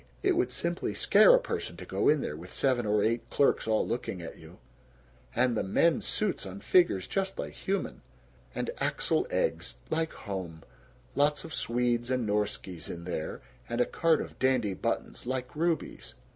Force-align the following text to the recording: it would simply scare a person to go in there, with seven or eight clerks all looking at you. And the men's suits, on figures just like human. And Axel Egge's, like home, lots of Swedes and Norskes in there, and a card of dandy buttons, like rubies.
it 0.23 0.35
would 0.35 0.51
simply 0.51 0.95
scare 0.95 1.35
a 1.35 1.39
person 1.39 1.77
to 1.77 1.85
go 1.85 2.09
in 2.09 2.21
there, 2.21 2.35
with 2.35 2.51
seven 2.51 2.87
or 2.87 3.03
eight 3.03 3.29
clerks 3.29 3.67
all 3.67 3.87
looking 3.87 4.19
at 4.19 4.35
you. 4.39 4.57
And 5.35 5.55
the 5.55 5.61
men's 5.61 6.07
suits, 6.07 6.43
on 6.43 6.59
figures 6.61 7.05
just 7.05 7.37
like 7.37 7.53
human. 7.53 8.01
And 8.55 8.71
Axel 8.79 9.25
Egge's, 9.29 9.77
like 9.91 10.13
home, 10.13 10.63
lots 11.13 11.43
of 11.43 11.53
Swedes 11.53 12.09
and 12.09 12.25
Norskes 12.27 12.89
in 12.89 13.03
there, 13.03 13.43
and 13.69 13.79
a 13.79 13.85
card 13.85 14.21
of 14.21 14.39
dandy 14.39 14.73
buttons, 14.73 15.27
like 15.27 15.55
rubies. 15.55 16.15